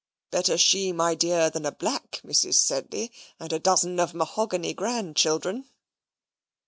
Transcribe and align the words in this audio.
Better 0.31 0.57
she, 0.57 0.91
my 0.91 1.13
dear, 1.13 1.51
than 1.51 1.63
a 1.63 1.71
black 1.71 2.21
Mrs. 2.25 2.55
Sedley, 2.55 3.11
and 3.39 3.53
a 3.53 3.59
dozen 3.59 3.99
of 3.99 4.15
mahogany 4.15 4.73
grandchildren." 4.73 5.65